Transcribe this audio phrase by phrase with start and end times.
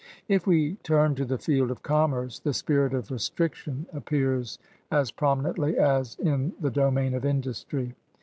[0.27, 4.57] If we turn to the field of commerce, the spirit of restriction appears
[4.89, 7.93] as prominently as in the domain of industry.